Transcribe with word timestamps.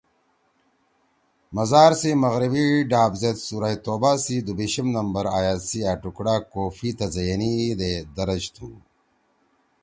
مزار 1.55 1.91
سی 1.99 2.11
مغربی 2.23 2.67
ڈاب 2.91 3.11
زید 3.21 3.37
سورہ 3.45 3.69
توبہ 3.85 4.11
سی 4.23 4.35
دُوبیِشم 4.45 4.87
نمبر 4.97 5.25
آیت 5.37 5.59
سی 5.69 5.79
أ 5.91 5.93
ٹُکڑا 6.01 6.35
کوفی 6.51 6.89
تزئینی 6.99 7.53
دے 7.79 7.91
درج 8.15 8.43
تُھو 8.55 8.69